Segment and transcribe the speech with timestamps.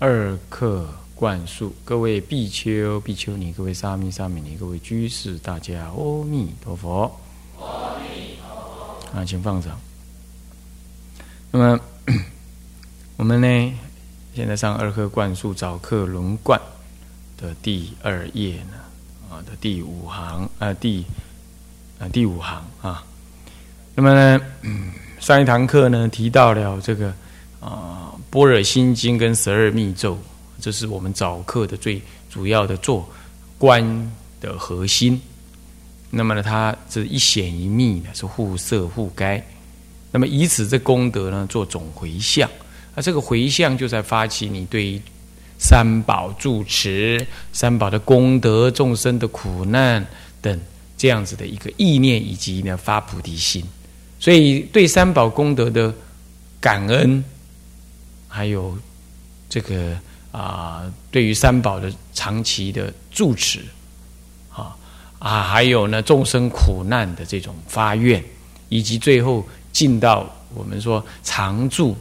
[0.00, 0.86] 二课
[1.16, 7.20] 灌输，各位比丘、比丘尼，各位沙弥、沙弥尼，各位居士，大家阿弥陀佛。
[7.58, 8.48] 阿弥陀
[9.12, 9.18] 佛。
[9.18, 9.76] 啊，请放掌。
[11.50, 11.80] 那么，
[13.18, 13.78] 我们呢，
[14.36, 16.60] 现在上二课灌输早课轮灌
[17.36, 18.78] 的第二页呢，
[19.28, 21.04] 啊的第五行啊第
[21.98, 23.04] 啊第五行啊。
[23.96, 24.40] 那么呢，
[25.18, 27.08] 上一堂课呢提到了这个
[27.58, 30.18] 啊《般若心经》跟十二密咒，
[30.60, 32.00] 这是我们早课的最
[32.30, 33.08] 主要的做
[33.56, 35.20] 观的核心。
[36.10, 39.44] 那么呢，它这一显一密呢是互摄互该。
[40.10, 42.48] 那么以此这功德呢做总回向，
[42.94, 45.00] 那这个回向就在发起你对
[45.58, 50.06] 三宝住持、三宝的功德、众生的苦难
[50.40, 50.58] 等
[50.96, 53.62] 这样子的一个意念，以及呢发菩提心。
[54.18, 55.94] 所以，对三宝功德的
[56.58, 57.22] 感恩，
[58.28, 58.76] 还有
[59.48, 59.98] 这个
[60.30, 63.60] 啊，对于三宝的长期的住持，
[64.52, 64.76] 啊
[65.18, 68.22] 啊，还有呢众生苦难的这种发愿，
[68.68, 71.96] 以及最后进到我们说常住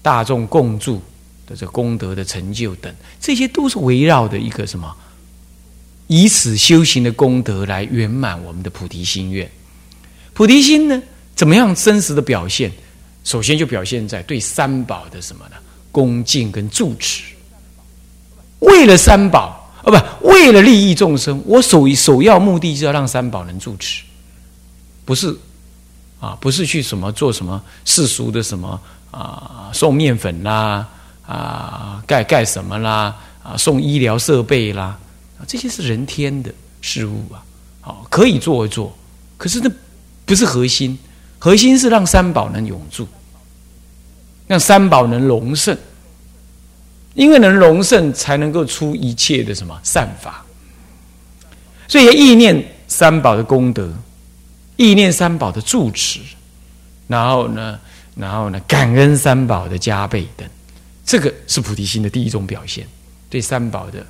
[0.00, 1.02] 大众共住
[1.46, 4.96] 的这功德的成就等，这些都是围绕的一个什么？
[6.06, 9.50] 以此修行的功德来圆满我们的菩提心愿。
[10.34, 11.02] 菩提心呢？
[11.34, 12.70] 怎么样真实的表现？
[13.24, 15.56] 首先就表现在对三宝的什么呢？
[15.92, 17.22] 恭敬跟住持。
[18.58, 19.86] 为了三宝，啊，
[20.20, 24.02] 不，为了利益众生，我首首要目的就要让三宝能住持，
[25.04, 25.36] 不是
[26.18, 30.88] 啊，不是去什么做什么世俗的什么啊，送面粉啦，
[31.26, 34.98] 啊，盖盖什么啦，啊，送医疗设备啦，
[35.46, 37.44] 这些是人天的事物啊，
[37.80, 38.96] 好，可以做一做，
[39.36, 39.70] 可是那
[40.24, 40.98] 不是核心。
[41.44, 43.04] 核心是让三宝能永驻，
[44.52, 45.74] 让三宝能隆盛，
[47.14, 50.44] 因为能隆盛，才能够出一切的什么善法。
[51.88, 53.90] 所以意念三宝的功德，
[54.76, 56.20] 意念三宝的住持，
[57.08, 57.80] 然后呢，
[58.14, 60.46] 然后呢，感恩三宝的加倍等，
[61.02, 62.86] 这个是菩提心的第一种表现，
[63.30, 64.04] 对三宝的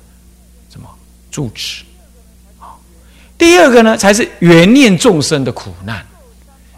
[0.69, 0.89] 什么
[1.31, 1.85] 住持。
[2.57, 2.81] 好，
[3.37, 6.05] 第二个呢，才是缘念众生的苦难。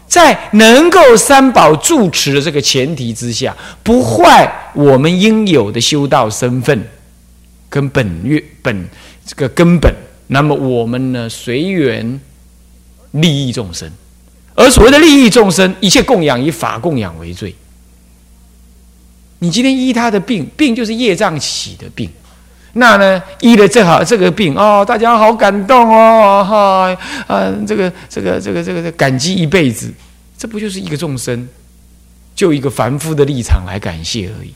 [0.06, 6.88] 在能够三宝住持的这个前提之下，不坏我们应有的修道身份
[7.68, 8.88] 跟本月本
[9.26, 9.92] 这个根本，
[10.28, 12.20] 那么我们呢随缘
[13.10, 13.90] 利益众生，
[14.54, 17.54] 而所谓的利益众生，一切供养以法供养为最。
[19.40, 22.08] 你今天医他的病，病就是业障起的病，
[22.78, 26.96] 那呢医了这好这个病哦，大家好感动哦，哈，
[27.28, 29.92] 嗯，这个这个这个这个感激一辈子。
[30.36, 31.48] 这不就是一个众生，
[32.34, 34.52] 就一个凡夫的立场来感谢而已。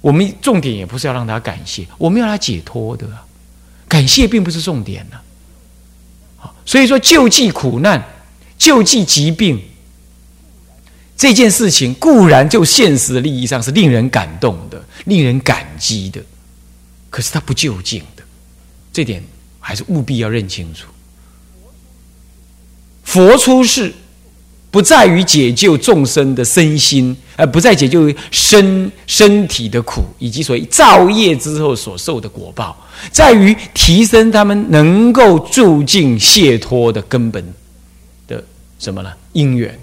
[0.00, 3.06] 我们重点也不是要让他感谢，我们要他解脱的。
[3.86, 5.18] 感谢并不是重点呢。
[6.38, 8.02] 好，所以说救济苦难、
[8.56, 9.60] 救济疾病
[11.14, 16.18] 这件事情，固然就现实的利益上是令人感动的、令人感激的，
[17.10, 18.22] 可是他不究竟的，
[18.92, 19.22] 这点
[19.60, 20.86] 还是务必要认清楚。
[23.04, 23.92] 佛出世。
[24.70, 32.76] 不在于解救众生的身心，而不在解救身身体的苦，以及所谓造业之后所受的果报，
[33.10, 37.42] 在于提升他们能够住进解脱的根本
[38.26, 38.44] 的
[38.78, 39.10] 什么呢？
[39.32, 39.80] 因缘。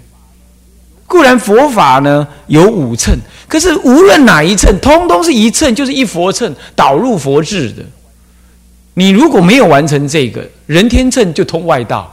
[1.06, 7.82] 固然佛法呢有五乘，可是无论哪一乘，通通是一乘，就是一佛乘导入佛智的。
[8.94, 12.12] 你如果没有完成这个人天乘，就通外道。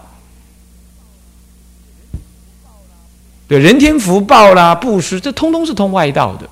[3.47, 6.49] 对人天福报啦，布施，这通通是通外道的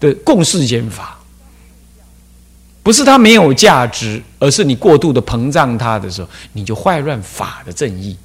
[0.00, 1.18] 的共世间法，
[2.82, 8.16] 不是它没有价值，而是你过度的膨胀它的时候，你就坏乱法的正义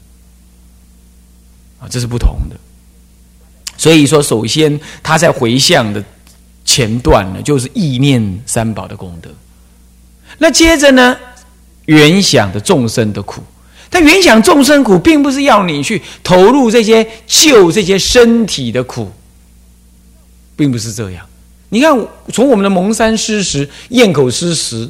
[1.80, 2.56] 啊，这是不同的。
[3.78, 6.04] 所以说，首先他在回向的
[6.64, 9.30] 前段呢，就是意念三宝的功德，
[10.38, 11.18] 那接着呢，
[11.86, 13.42] 原想的众生的苦。
[13.92, 19.12] 他原想众生苦，并不是要你去投入这些救这些身体的苦，
[20.56, 21.24] 并不是这样。
[21.69, 21.96] 你看，
[22.31, 24.90] 从我们的蒙山施食、堰口施食，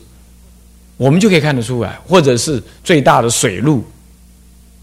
[0.95, 3.83] 我们就可以看得出来，或者是最大的水路，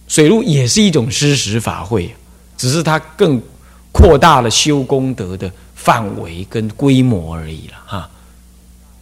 [0.06, 2.14] 水路也是一种施食法会，
[2.58, 3.41] 只是它更
[3.92, 8.08] 扩大了修功德的范围跟规模而已了哈。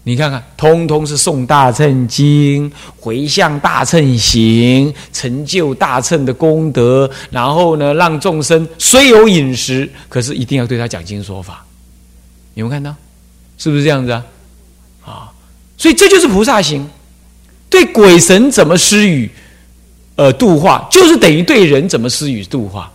[0.05, 11.63] 你看看，通通是诵大乘经，回向大乘行，成就大乘的功德，然后呢，让众生虽有饮食，可是一定要对他讲经说法。
[12.55, 12.95] 有没有看到？
[13.59, 14.25] 是不是这样子啊？
[15.05, 15.33] 啊，
[15.77, 16.89] 所以这就是菩萨行。
[17.69, 19.31] 对鬼神怎么施予
[20.17, 22.91] 呃度化，就是等于对人怎么施予度化。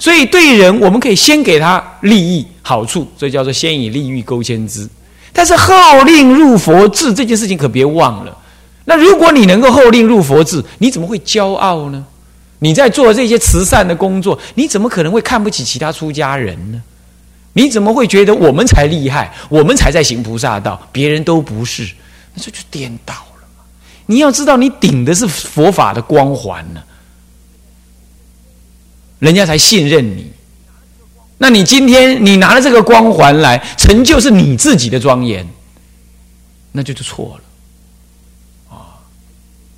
[0.00, 4.88] 所以对人，我们可以先给他利益好处，所以叫做先以利欲勾牵之。
[5.32, 8.36] 但是后令入佛智这件事情可别忘了。
[8.86, 12.04] 那如果你能够后令入佛智，你怎么会骄傲呢？
[12.58, 16.82] 你在做这些慈善的工作，你怎么可能会看不起其他出家人呢？
[17.52, 21.84] 你怎么会觉得我们才厉害，我们才在行菩萨道，别人都不是？
[22.34, 23.64] 那这就颠倒了嘛！
[24.06, 26.80] 你要知道，你顶的是佛法的光环呢，
[29.20, 30.32] 人家才信任你。
[31.38, 35.48] 那你今天你拿了这个光环来成就是你自己的庄严，
[36.70, 39.00] 那就就错了，啊，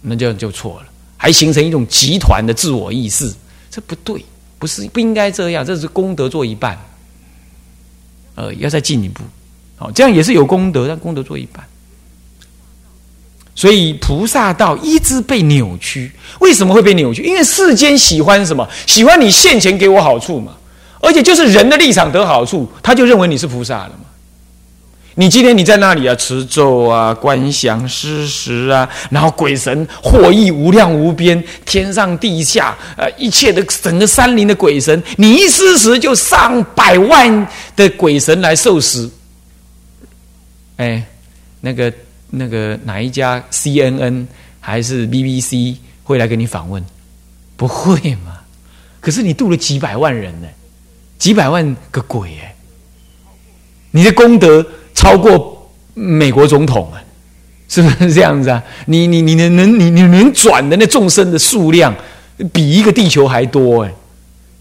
[0.00, 0.86] 那就就错了，
[1.16, 3.32] 还形成一种集团的自我意识，
[3.70, 4.24] 这不对，
[4.58, 6.76] 不是不应该这样，这是功德做一半，
[8.34, 9.22] 呃，要再进一步，
[9.76, 11.64] 好，这样也是有功德，但功德做一半，
[13.54, 16.10] 所以菩萨道一直被扭曲，
[16.40, 17.22] 为什么会被扭曲？
[17.22, 18.66] 因为世间喜欢什么？
[18.86, 20.52] 喜欢你现前给我好处嘛。
[21.00, 24.06] 而且就是人的立场得好处，他就认为你是菩萨了嘛。
[25.16, 39.10] 你今天你在那里啊，持咒啊，观想施食啊，然后鬼神获益无量无边，天上地下呃一切的整个山林的鬼神，你一施食就上百万的鬼神来受食。
[40.76, 41.04] 哎，
[41.60, 41.92] 那个
[42.34, 44.26] 那个哪一家 CNN
[44.58, 46.82] 还是 BBC 会来给你访问？
[47.56, 48.40] 不会嘛？
[49.00, 50.48] 可是你度了几百万人呢？
[51.18, 52.54] 几百万个鬼哎！
[53.90, 56.98] 你的功德超过美国总统啊，
[57.68, 58.62] 是不是这样子啊？
[58.86, 61.94] 你你你能能你你能转的那众生的数量，
[62.52, 63.94] 比一个地球还多哎！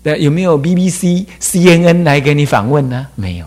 [0.03, 3.07] 那，有没有 BBC、CNN 来给你访问呢？
[3.15, 3.45] 没有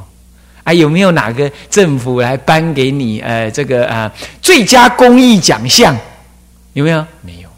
[0.65, 0.75] 还？
[0.75, 4.13] 有没有哪个政府来颁给你呃这个啊
[4.43, 5.97] 最佳公益奖项？
[6.73, 7.07] 有没有？
[7.23, 7.49] 没有，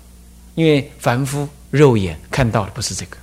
[0.55, 3.17] 因为凡夫肉眼看到的不是这个。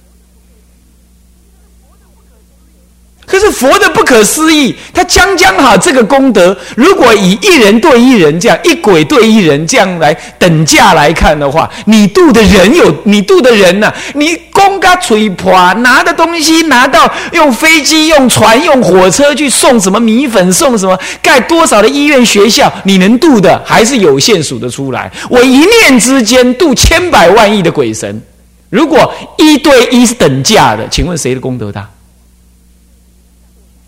[3.33, 25.11] 可是佛的不可思议，他将将好这个功德，如果以一人对一人这样，一鬼对一人这样来等价来看的话，你度的人有你度的人呐，你公家吹破拿的东西拿到用飞机、用船、用火车去送什么米粉，送什么盖多少的医院学校，你能度的还是有限数的出来。
[25.27, 28.21] 我一念之间度千百万亿的鬼神，
[28.69, 31.89] 如果一对一是等价的，请问谁的功德大？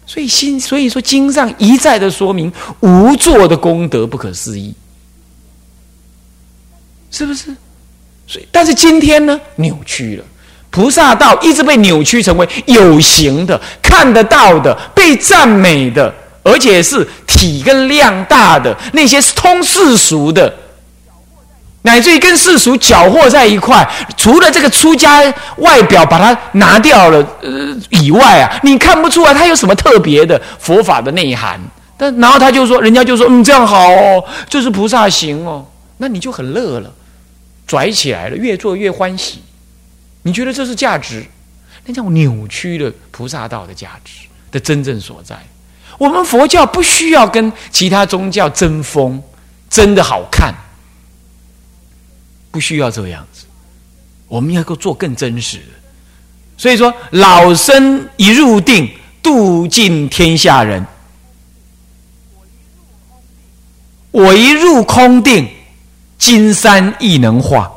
[0.05, 4.73] 所以心，所以说经上一再的说明无作的功德不可思议，
[7.11, 7.55] 是不是？
[8.27, 10.23] 所以，但是今天呢，扭曲了，
[10.69, 16.13] 菩萨道一直被扭曲成为有形的、看得到的、被赞美的，
[16.43, 20.53] 而且是体跟量大的那些通世俗的。
[21.85, 23.87] 乃至于跟世俗搅和在一块，
[24.17, 25.21] 除了这个出家
[25.57, 27.49] 外表把它拿掉了呃
[27.91, 31.59] 以外啊，你看不出来他有什么特别的佛法的内涵。
[31.95, 35.63] 但然后他就说，人家就说，嗯，这样好哦，就是菩萨行哦，
[35.97, 36.91] 那你就很乐了，
[37.67, 39.43] 拽起来了，越做越欢喜。
[40.23, 41.23] 你觉得这是价值？
[41.85, 45.37] 那叫扭曲了菩萨道的价值的真正所在。
[45.99, 49.21] 我们佛教不需要跟其他宗教争锋，
[49.69, 50.51] 争的好看。
[52.55, 53.43] 不需要这样子，
[54.29, 55.73] 我们要够做更真实的。
[56.55, 58.89] 所以说，老僧一入定，
[59.21, 60.85] 度尽天下人。
[64.11, 65.45] 我一入空定，
[66.17, 67.69] 金山亦能化。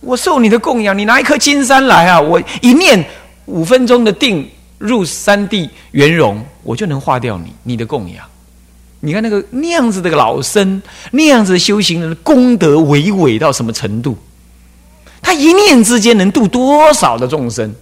[0.00, 2.20] 我受你的供养，你拿一颗金山来啊！
[2.20, 3.02] 我一念
[3.46, 8.28] 五分钟的定，入三地圆融，我就能化掉你你的供养。
[9.00, 14.16] 你看那个那样子的老僧，那样子的修行人，功德伟伟到什么程度？
[15.22, 17.74] 他一念之间能度多少的众生？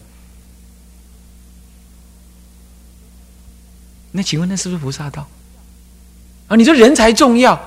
[4.12, 5.26] 那请问那是不是菩萨道？
[6.46, 7.60] 啊，你说人才重要，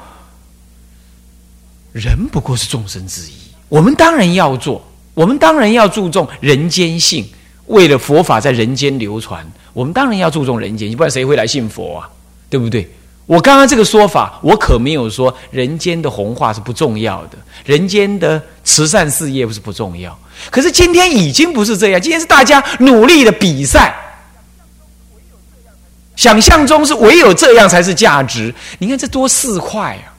[1.94, 3.34] 人不过是众生之一。
[3.70, 4.82] 我们当然要做，
[5.14, 7.26] 我们当然要注重人间性。
[7.68, 12.10] 为了佛法在人间流传，我们当然要注重人间，不然谁会来信佛啊？
[12.50, 12.90] 对不对？
[13.32, 20.20] 我刚刚这个说法，我可没有说人间的红化是不重要的，人间的慈善事业不是不重要。
[20.50, 23.96] 可是今天已经不是这样，今天是大家努力的比赛。
[26.18, 28.54] 想象中是唯有这样才是价值。
[28.80, 30.12] 你看这多四块啊，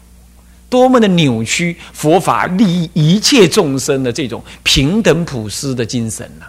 [0.70, 6.46] 多么的扭曲佛法利益一切众生的这种平等普施的精神呐！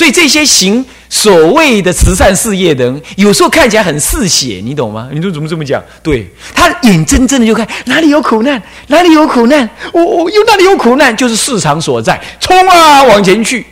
[0.00, 5.10] 所以这些行所谓的慈善事业的人，有时候看起来很嗜血，你懂吗？
[5.12, 5.84] 你说怎么这么讲？
[6.02, 13.66] 对他眼睁睁的就看哪里有苦难，哪里有苦难，我我又哪里有苦难，就是市场所在，冲啊往前去。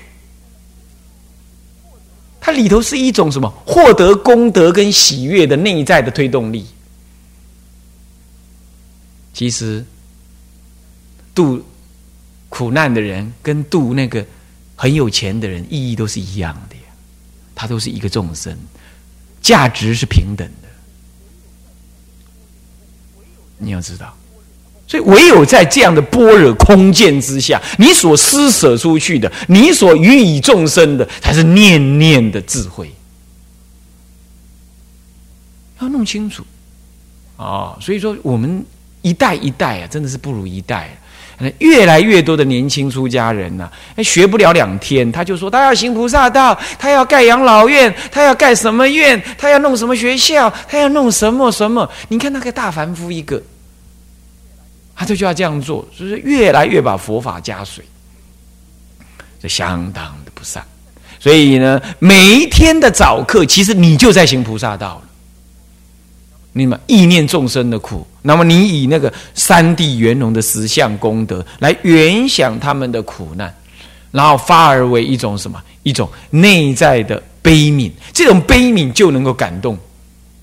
[2.43, 3.51] 它里头是一种什么？
[3.65, 6.67] 获得功德跟喜悦的内在的推动力。
[9.33, 9.83] 其实
[11.35, 11.65] 度
[12.51, 14.23] 苦难的人跟度那个。
[14.81, 16.83] 很有钱的人，意义都是一样的呀，
[17.53, 18.57] 他都是一个众生，
[19.43, 20.69] 价值是平等的。
[23.59, 24.17] 你要知道，
[24.87, 32.95] 所以唯有在这样的般若空见之下，你所施舍出去的，你所予以众生的，才是念念的智慧。
[35.81, 36.45] 要弄清楚
[37.37, 37.77] 啊！
[37.81, 38.65] 所以说，我们
[39.03, 40.97] 一代一代啊，真的是不如一代。
[41.59, 43.71] 越来越多的年轻出家人呐，
[44.03, 51.89] 学不了两天，他就说他要行菩萨道，他要盖养老院，他要盖什么院，他要弄什么学校，他要弄什么什么。
[52.09, 53.41] 你看那个大凡夫一个，
[54.97, 57.85] 他就就要这样做，就是越来越把佛法加水，
[59.41, 60.65] 这相当的不善。
[61.21, 65.08] 所以呢，每一天的早课，其实你就在行菩萨道了。
[66.59, 73.55] 你们意念众生的苦，那么你以那个三地圆融的实相功德来原想他们的苦难，
[74.11, 75.63] 然后发而为一种什么？
[75.85, 79.79] 一种内在的悲悯，这种悲悯就能够感动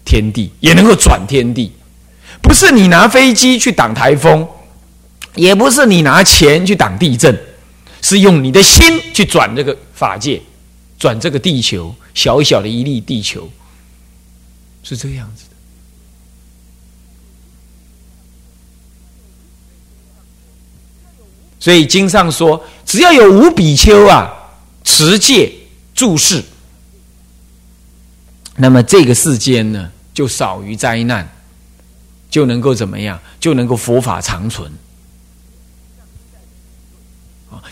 [0.03, 1.71] 天地，也能够转天地。
[2.41, 4.47] 不是你拿飞机去挡台风，
[5.35, 7.37] 也不是你拿钱去挡地震，
[8.01, 10.41] 是用你的心去转这个法界，
[10.97, 13.47] 转这个地球，小小的一粒地球，
[14.81, 15.44] 是这样子。
[21.65, 24.31] 所以经上说，只要有五比丘啊
[24.83, 25.51] 持戒
[25.95, 26.43] 注释，
[28.55, 31.27] 那么这个世间呢就少于灾难，
[32.29, 33.19] 就能够怎么样？
[33.39, 34.71] 就能够佛法长存。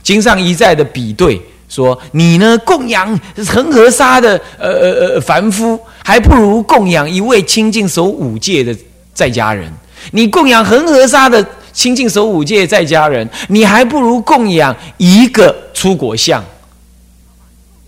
[0.02, 8.76] 经上一再的比对说，你呢供养恒河沙的呃呃呃凡夫，还不如供养一位清净守五戒的
[9.14, 9.72] 在家人。
[10.10, 11.48] 你供养恒河沙的。
[11.74, 16.42] 清净守五戒在家人，你还不如供养一个出国相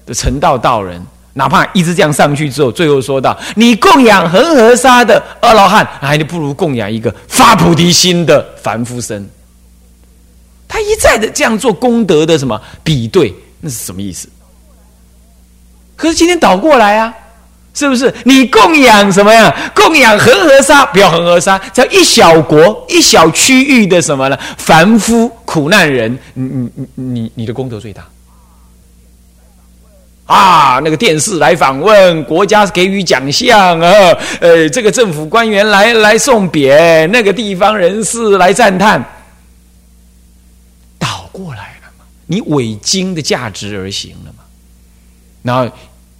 [0.05, 1.01] 的成道道人，
[1.33, 9.29] 哪怕一直这样上去之后，最后说到你供养恒河沙的二老汉，还不如供养一个发菩提心的凡夫身。
[10.67, 14.27] 他一再的这样做功德的什么比对，那是什么意思？
[15.95, 17.13] 可是今天倒过来啊。
[17.75, 19.53] 是不是你供养什么呀？
[19.75, 24.39] 供养恒河沙，不要恒河沙，叫一小国、一小区域的什么呢？
[24.57, 28.07] 凡夫苦难人，你你你你的功德最大
[30.25, 30.79] 啊！
[30.85, 39.03] 那个电视来访问，国家给予奖项啊，呃，这个政府官员来来送匾，那个地方人士来赞叹，
[40.97, 42.05] 倒过来了嘛？
[42.25, 44.43] 你伪经的价值而行了嘛？
[45.43, 45.69] 然后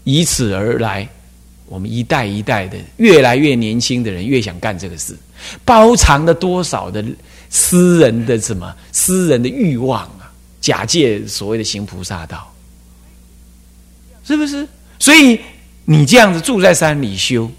[0.04, 1.08] 以此而来。
[1.68, 5.18] 我们一代一代的越来越年轻的人越想干这个事，
[5.64, 7.04] 包藏了多少的
[7.50, 10.30] 私人的什么私人的欲望啊？
[10.62, 12.52] 假借所谓的行菩萨道，
[14.26, 14.68] 是不是？
[15.00, 15.40] 所以
[15.86, 17.50] 你这样子住在山里修，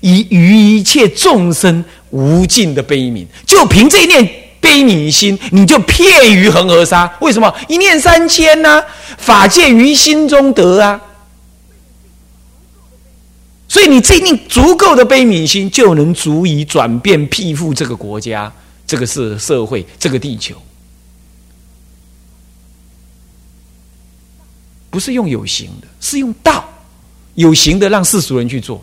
[0.00, 4.24] 以于一切众生无尽的悲悯，就凭这一念
[4.60, 7.08] 悲悯心，你就骗于恒河沙。
[7.20, 8.82] 为什么一念三千呢？
[9.18, 11.00] 法界于心中得啊。
[13.76, 18.50] 所以你这一定足够的悲悯心，就能足以转变庇护这个国家、
[18.86, 20.56] 这个社社会、这个地球。
[24.88, 26.66] 不是用有形的，是用道
[27.34, 28.82] 有形的，让世俗人去做。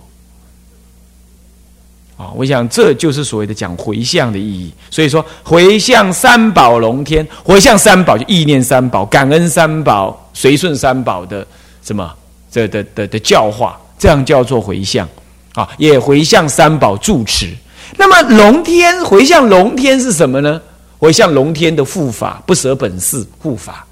[2.16, 4.72] 啊，我想这就是所谓的讲回向的意义。
[4.92, 11.44] 所以说，回向三宝龙天，回向三宝就意念三宝、感恩三宝、随顺三宝的
[11.82, 12.16] 什么
[12.52, 13.80] 这的的的教化。
[13.98, 15.08] 这样叫做回向，
[15.54, 17.54] 啊，也回向三宝住持。
[17.98, 20.62] 那么龙天回向龙天是什么呢？
[20.98, 23.86] 回向龙天的护法，不舍本事护法，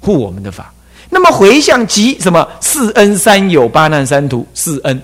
[0.00, 0.72] 护我们的法。
[1.08, 2.46] 那么回向即什么？
[2.60, 5.00] 四恩三有八难三途，四恩，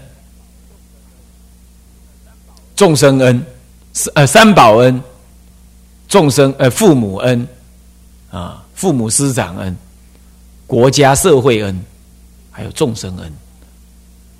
[2.75, 3.47] 众生恩，
[4.15, 5.01] 呃三宝恩，
[6.09, 7.47] 众生呃父母恩，
[8.31, 9.77] 啊父母师长恩，
[10.67, 11.81] 国家社会恩，
[12.59, 13.33] 还有众生恩，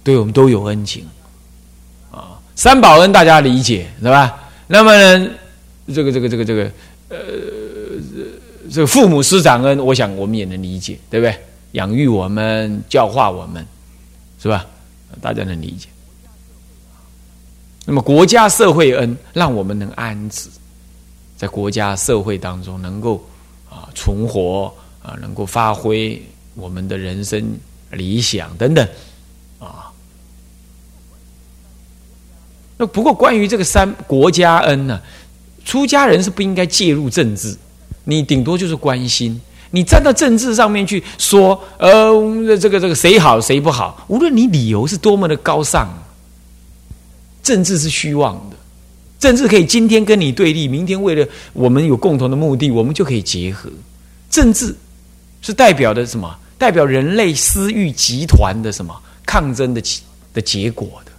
[0.03, 1.07] 对我们都有恩情。
[2.11, 4.51] 啊三宝恩大家理解是吧？
[4.67, 4.91] 那么
[5.95, 6.73] 这个这个这个这个
[7.11, 7.17] 呃
[8.69, 11.39] 这个父母师长恩，我想我们也能理解，对不对？
[11.73, 13.65] 养育我们，教化我们，
[14.43, 14.67] 是吧？
[15.21, 15.87] 大家能理解。
[17.87, 20.49] 那么国家社会恩，让我们能安置，
[21.37, 23.25] 在国家社会当中能够
[23.71, 26.21] 啊存活啊，能够发挥
[26.57, 27.57] 我们的人生
[27.91, 28.87] 理想等等
[29.59, 29.91] 啊。
[32.77, 35.01] 那不过关于这个三国家恩呢，
[35.65, 37.57] 出家人是不应该介入政治，
[38.05, 39.41] 你顶多就是关心。
[39.71, 45.89] 你站到政治上面去说，呃，这个这个谁好谁不好，无论你理由是多么的高尚，
[47.43, 48.57] 政治是虚妄的。
[49.19, 53.69] 政治可以今天跟你对立，明天为了我们有共同的目的，我们就可以结合。
[54.31, 54.75] 政治
[55.43, 56.35] 是代表的什么？
[56.59, 59.81] 代表人类私欲集团的什么抗争的
[60.35, 61.13] 的结果的。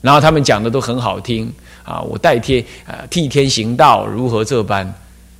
[0.00, 1.52] 然后他们讲的都很好听
[1.84, 4.92] 啊，我代替呃替天行道，如何这般？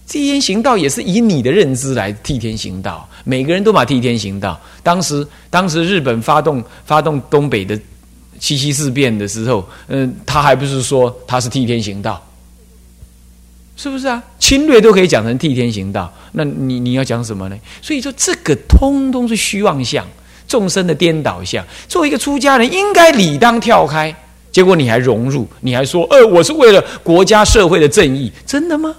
[0.07, 4.59] 替天行道也是以你的认知来替天行道，每个人都把替天行道。
[4.83, 7.79] 当时，当时日本发动发动东北的
[8.39, 12.27] 七七事变的时候，嗯，他还不是说他是替天行道，
[13.81, 14.21] 是不是啊？
[14.41, 17.57] 侵略都可以讲成替天行道，那你你要讲什么呢？
[17.81, 20.05] 所以说，这个通通是虚妄相，
[20.49, 21.65] 众生的颠倒相。
[21.87, 24.13] 作为一个出家人，应该理当跳开，
[24.51, 28.93] 结果你还融入，你还说，呃，我是为了国家社会的正义，真的吗？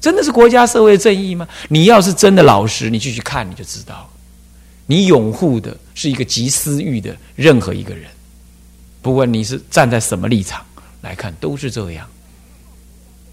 [0.00, 1.46] 真的是国家社会正义吗？
[1.68, 4.10] 你要是真的老实，你继续看你就知道，
[4.86, 8.10] 你拥护的是一个极私欲的任何一个人，
[9.02, 10.60] 不管你是站在什么立场
[11.02, 12.04] 来看，都是这样。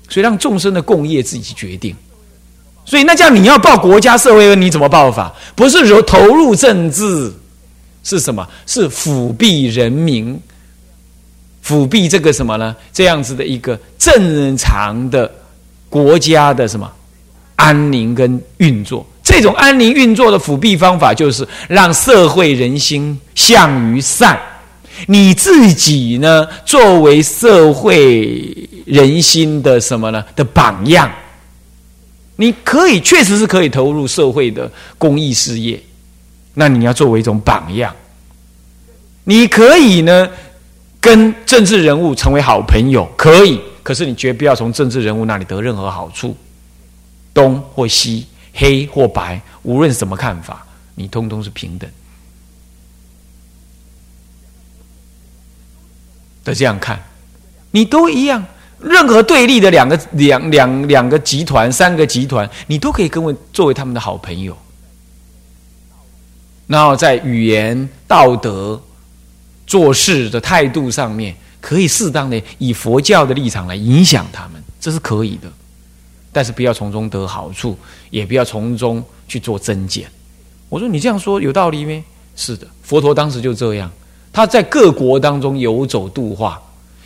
[0.10, 1.96] 所以让众生的共业自己去决定。
[2.86, 5.34] 所以那叫你要报国家社会，你怎么报法？
[5.56, 7.32] 不是说投入政治，
[8.04, 8.48] 是什么？
[8.66, 10.40] 是辅弼人民，
[11.62, 12.76] 辅弼这个什么呢？
[12.92, 15.32] 这样子的一个正常的。
[15.90, 16.92] 国家的什么
[17.56, 19.06] 安宁跟运作？
[19.24, 24.40] 这种安宁运作的辅弼方法，就是让社会人心向于善。
[25.06, 31.12] 你自己呢，作为社会人心的什么呢的榜样，
[32.36, 35.82] 你可以确实是可以投入社会的公益事业。
[36.54, 37.96] 那你要作为一种榜样，
[39.24, 40.30] 你可以呢
[41.00, 43.60] 跟政治人物成为好朋友，可以。
[43.82, 46.38] 可是你绝不要从政治人物那里得任何好处，
[47.34, 50.66] 东或西，黑或白，无论什么看法，
[50.96, 51.90] 你通通是平等
[56.46, 56.56] 的。
[56.56, 57.02] 这样看，
[57.72, 58.46] 你都一样。
[58.84, 64.58] 任何对立的两个两两两个集团、三个集团，你都可以跟为作为他们的好朋友。
[66.68, 68.82] 然后在语言、道德、
[69.66, 71.36] 做事的态度上面。
[71.64, 75.50] 可以适当的以佛教的立场来影响他们，这是可以的，
[76.30, 77.78] 但是不要从中得好处，
[78.10, 80.06] 也不要从中去做增减。
[80.68, 82.04] 我说你这样说有道理吗？
[82.36, 83.90] 是的，佛陀当时就这样，
[84.34, 86.62] 他在各国当中游走度化。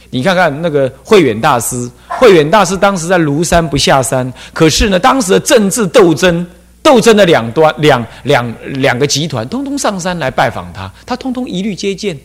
[0.09, 6.45] 你看看那个慧远大师，慧远大师当时在庐山不下山，可是呢，当时的政治斗争，
[6.81, 12.17] 斗争的两端两两两个集团，通通上山来拜访他，他通通一律接见，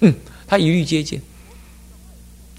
[0.00, 0.14] 哼。
[0.46, 1.18] 他一律接见，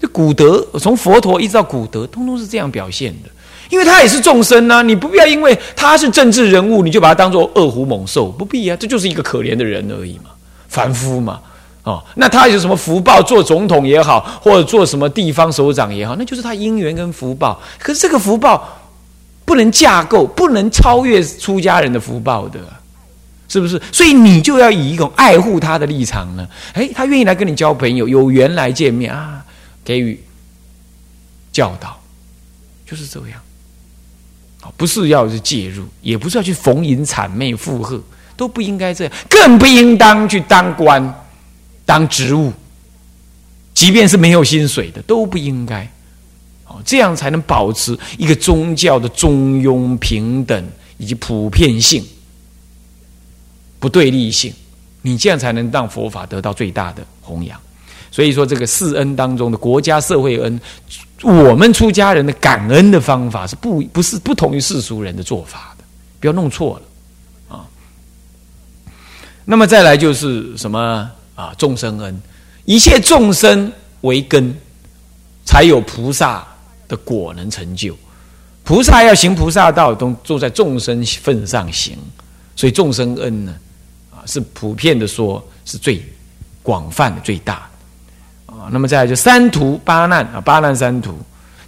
[0.00, 3.30] 这古德从佛陀一直到古德，通通是这样表现的。
[3.70, 10.30] 因为他也是众生啊，你不必要因为他是政治人物，你就把他当做恶虎猛兽，不必啊，这就是一个可怜的人而已嘛，
[10.68, 11.40] 凡夫嘛。
[11.86, 13.22] 哦，那他有什么福报？
[13.22, 17.60] 做总统也好，或者做什么地方首长也好，那就是他因缘跟福报。
[17.78, 18.68] 可是这个福报
[19.44, 22.58] 不能架构，不能超越出家人的福报的。
[23.48, 23.80] 是不是？
[23.92, 26.46] 所以你就要以一种爱护他的立场呢？
[26.72, 29.40] 哎，他愿意来跟你交朋友，有缘来见面啊，
[29.84, 30.20] 给予
[31.52, 31.96] 教导，
[32.84, 33.40] 就是这样。
[34.76, 38.02] 不是要去介入，也不是要去逢迎谄媚附和，
[38.36, 41.00] 都不应该这样，更不应当去当官、
[41.86, 42.52] 当职务，
[43.72, 45.90] 即便是没有薪水的，都不应该。
[46.66, 50.68] 哦，这样才能保持一个宗教的中庸、平等
[50.98, 52.04] 以及普遍性。
[53.78, 54.52] 不对立性，
[55.02, 57.60] 你这样才能让佛法得到最大的弘扬。
[58.10, 60.60] 所以说，这个四恩当中的国家社会恩，
[61.22, 65.84] 我们出家人的感恩的方法是不不是不同于世俗人的做法的，
[66.18, 67.68] 不要弄错了啊
[69.44, 71.54] 那么再来就是什么啊？
[71.56, 72.20] 众生恩，
[72.64, 73.70] 一切众生
[74.00, 74.52] 为根，
[75.44, 76.44] 才有菩萨
[76.88, 77.96] 的果能成就。
[78.64, 81.96] 菩萨要行菩萨道，都坐在众生份上行，
[82.56, 83.54] 所以众生恩呢，
[84.10, 86.04] 啊，是普遍的说，是最
[86.64, 87.68] 广泛的、最大
[88.48, 88.68] 的啊。
[88.72, 91.16] 那么再来就三途八难啊，八难三途，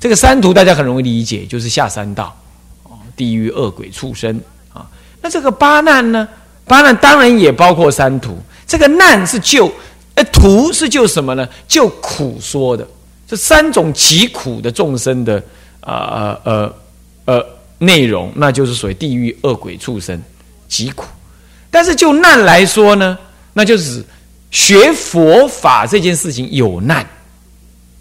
[0.00, 2.36] 这个三途大家很容易理解，就是下三道，
[2.82, 4.40] 哦，地狱、恶鬼、畜生
[4.72, 4.90] 啊。
[5.22, 6.26] 那这个八难呢？
[6.64, 8.36] 八难当然也包括三途。
[8.68, 9.72] 这个难是救，
[10.14, 11.48] 呃，图是救什么呢？
[11.66, 12.86] 救苦说的，
[13.26, 15.42] 这三种极苦的众生的
[15.80, 16.72] 啊呃。
[17.24, 17.44] 呃，
[17.76, 20.18] 内容那就是属于地狱恶鬼畜生
[20.66, 21.04] 极苦，
[21.70, 23.18] 但是就难来说呢，
[23.52, 24.02] 那就是
[24.50, 27.04] 学佛法这件事情有难，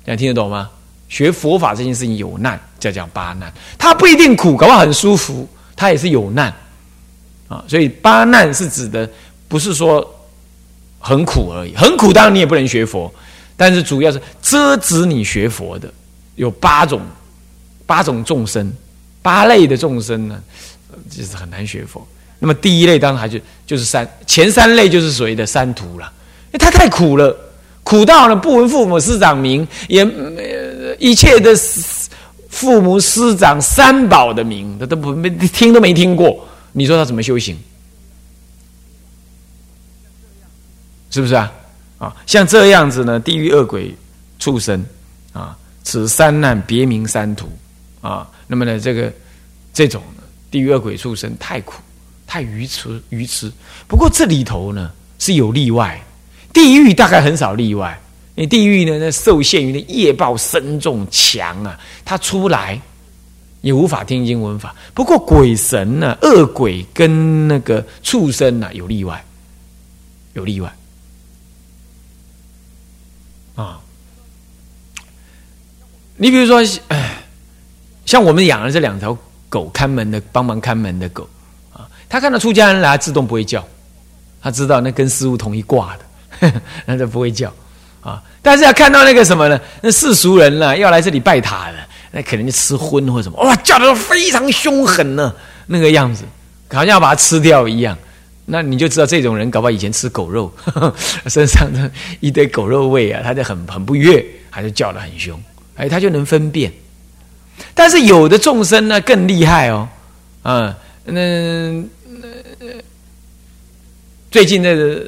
[0.06, 0.70] 大家听得懂吗？
[1.10, 6.48] 学佛法这件事情有难，叫讲八难，它不一定苦，搞不好很舒服，它也是有难
[7.50, 7.62] 啊。
[7.68, 9.10] 所以八难是指的
[9.50, 10.10] 不是说
[11.00, 13.14] 很苦而已，很苦当然你也不能学佛，
[13.56, 15.92] 但是主要是遮止你学佛的
[16.36, 17.02] 有八种
[17.86, 18.72] 八种众生。
[19.20, 20.42] 八类的众生呢，
[21.10, 22.08] 就是很难学佛。
[22.40, 26.10] 那么第一类当然还是就是三前三类就是所谓的三途了，
[26.46, 27.36] 因为他太苦了，
[27.84, 30.08] 苦到了不闻父母师长名，也
[30.98, 31.54] 一切的
[32.48, 36.48] 父母师长三宝的名，他都不没听都没听过。
[36.72, 37.58] 你说他怎么修行？
[41.18, 41.52] 是不是啊？
[41.98, 43.92] 啊，像这样子呢，地狱恶鬼
[44.38, 44.86] 畜生
[45.34, 47.50] 啊，此三难别名三途
[48.02, 48.30] 啊。
[48.46, 49.12] 那么呢，这个
[49.74, 50.04] 这种
[50.52, 51.82] 地狱恶鬼畜生太苦，
[52.28, 53.52] 太愚痴愚痴。
[53.88, 56.00] 不过这里头呢是有例外，
[56.54, 58.00] 地狱大概很少例外。
[58.36, 62.80] 因为地狱呢，那受限于那业报深重强啊，他出来
[63.62, 64.76] 也无法听经闻法。
[64.94, 69.26] 不过鬼神呢，恶鬼跟那个畜生呢有例外，
[70.34, 70.72] 有例外
[73.58, 73.78] 啊。
[76.16, 76.64] 你比如说，
[78.06, 79.16] 像我们养了这两条
[79.50, 81.30] 狗，看门的帮忙看门的狗
[81.74, 83.64] 啊，他看到出家人来，自动不会叫，
[84.42, 85.96] 他知道那跟师傅同一挂
[86.42, 86.52] 的，
[86.86, 87.54] 那就不会叫
[88.02, 88.24] 啊。
[88.42, 89.60] 但是要看到那个什么呢？
[89.82, 91.76] 那世俗人呢，要来这里拜塔的，
[92.12, 95.32] 那可能就吃荤或什么，哇，叫的非常凶狠呢，
[95.68, 96.24] 那个样子，
[96.70, 97.96] 好像要把它吃掉一样。
[98.50, 100.50] 那你就知道这种人，搞不好以前吃狗肉，
[101.28, 105.38] 身上的一堆狗肉味啊，他就很很不悦，他就叫的很凶，
[105.76, 106.72] 哎，他就能分辨。
[107.74, 109.90] 但是有的众生呢更厉害哦，
[110.44, 111.84] 嗯，那
[114.32, 115.04] 最近那个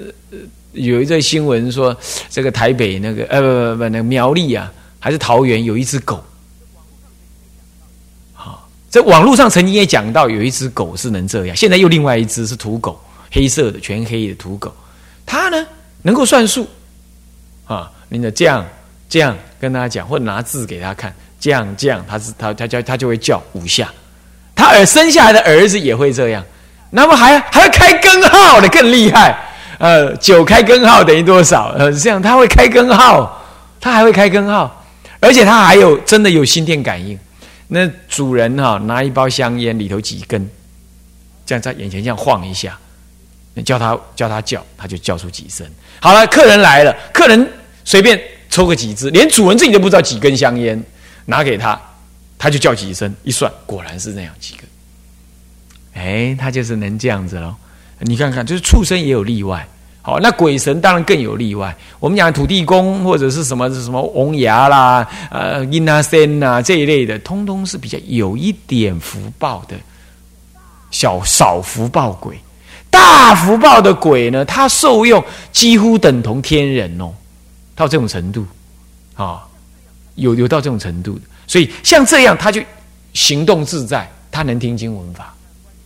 [0.74, 1.96] 有一则新闻说，
[2.30, 6.22] 这个台北那个呃不不不那个苗栗啊，还是桃园有一只狗，
[8.34, 13.00] 好，在网络上曾经也讲到有一只狗是能这样，现在又另外一只是土狗，
[13.32, 14.74] 黑色的全黑的土狗，
[15.26, 15.66] 它呢
[16.02, 16.68] 能够算数，
[17.66, 18.66] 啊，你的这样
[19.08, 21.14] 这样跟他讲，或者拿字给他看。
[21.40, 23.90] 这样这样，他是他他叫他就会叫五下，
[24.54, 26.44] 他儿生下来的儿子也会这样，
[26.90, 29.40] 那么还还要开根号的更厉害，
[29.78, 31.70] 呃，九开根号等于多少？
[31.78, 33.42] 呃，这样他会开根号，
[33.80, 34.86] 他还会开根号，
[35.22, 37.18] 而且他还有真的有心电感应。
[37.70, 40.50] 那主人哈拿一包香烟里头几根，
[41.46, 42.78] 这样在眼前这样晃一下，
[43.64, 45.66] 叫他叫他叫，他就叫出几声。
[46.00, 47.52] 好了，客人来了，客人
[47.84, 48.20] 随便
[48.50, 50.82] 抽个几支，连主人自己都不知道几根香烟。
[51.26, 51.80] 拿给他，
[52.40, 54.64] 他就叫几声，一算果然是那样几个。
[55.94, 57.54] 哎，他就是能这样子喽。
[58.00, 59.68] 你看看，就是畜生也有例外。
[60.02, 61.76] 好，那鬼神当然更有例外。
[62.00, 69.76] 我们讲土地公或者是什么什么翁牙啦、呃阴啊仙呐这一类的，通通是比较有一点福报的
[70.90, 72.40] 小少福报鬼。
[72.90, 77.14] 大福报的鬼呢，他受用几乎等同天人哦，
[77.76, 78.46] 到这种程度
[79.16, 79.46] 啊。
[80.16, 82.62] 有有到这种程度的，所以像这样，他就
[83.14, 85.34] 行动自在，他能听经闻法，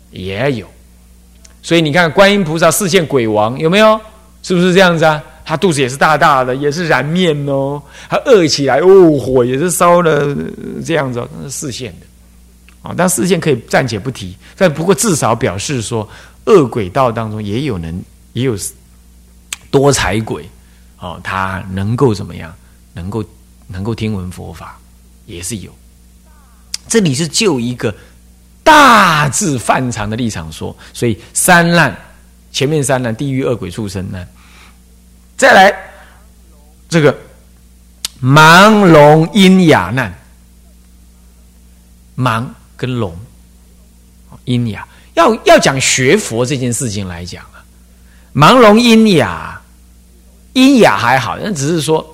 [0.10, 0.66] 也有。
[1.62, 4.02] 所以你看，观音菩萨视线鬼王有没有？
[4.42, 5.22] 是不是这样子啊？
[5.46, 10.36] 他肚子也是大大的，也是燃面哦，他饿起来哦，火也是烧了
[10.84, 12.08] 这样子，那是视线的
[12.84, 12.94] 啊。
[12.96, 16.08] 但事件可以暂且不提，但不过至少表示说，
[16.46, 18.00] 恶鬼道当中也有能，
[18.34, 18.56] 也有
[19.72, 20.48] 多才鬼
[21.00, 22.54] 哦，他能够怎么样？
[22.94, 23.24] 能够。
[23.66, 24.78] 能够听闻佛法，
[25.26, 25.74] 也是有。
[26.88, 27.96] 这里是就一个
[28.62, 31.98] 大致范常的立场说，所以三难，
[32.52, 34.28] 前面三难，地狱恶鬼畜生难，
[35.38, 35.74] 再来
[36.90, 37.18] 这个
[38.22, 40.14] 盲聋阴哑难，
[42.16, 42.46] 盲
[42.84, 43.18] 跟聋，
[44.44, 47.64] 阴哑要要讲学佛这件事情来讲啊，
[48.36, 49.62] 盲聋音哑，
[50.52, 52.06] 音哑还好，那只是说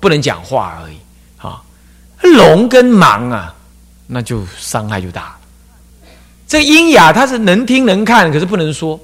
[0.00, 0.96] 不能讲话而已。
[1.36, 1.62] 啊，
[2.22, 3.54] 聋跟盲啊，
[4.08, 5.36] 那就伤害就大了。
[6.44, 8.98] 这音哑他是能听能看，可是不能说。